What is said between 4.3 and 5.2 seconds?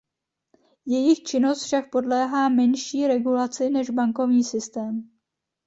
systém.